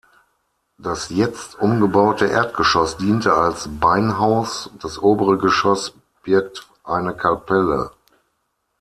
Das 0.79 1.11
jetzt 1.11 1.59
umgebaute 1.59 2.25
Erdgeschoss 2.25 2.97
diente 2.97 3.35
als 3.35 3.69
Beinhaus, 3.79 4.71
das 4.79 4.97
obere 4.97 5.37
Geschoss 5.37 5.93
birgt 6.23 6.65
eine 6.83 7.15
Kapelle. 7.15 7.91